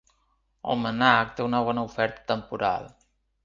El 0.73 0.79
MNAC 0.85 1.37
té 1.41 1.47
una 1.49 1.61
bona 1.69 1.87
oferta 1.93 2.29
temporal. 2.35 2.93